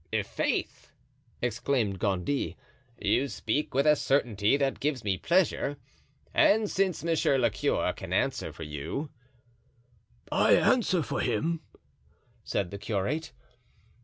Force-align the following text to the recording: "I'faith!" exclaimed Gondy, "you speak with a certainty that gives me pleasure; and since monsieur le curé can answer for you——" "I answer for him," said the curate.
"I'faith!" 0.11 0.91
exclaimed 1.43 1.99
Gondy, 1.99 2.57
"you 2.99 3.27
speak 3.27 3.75
with 3.75 3.85
a 3.85 3.95
certainty 3.95 4.57
that 4.57 4.79
gives 4.79 5.03
me 5.03 5.15
pleasure; 5.19 5.77
and 6.33 6.71
since 6.71 7.03
monsieur 7.03 7.37
le 7.37 7.51
curé 7.51 7.95
can 7.95 8.11
answer 8.11 8.51
for 8.51 8.63
you——" 8.63 9.11
"I 10.31 10.55
answer 10.55 11.03
for 11.03 11.19
him," 11.21 11.61
said 12.43 12.71
the 12.71 12.79
curate. 12.79 13.31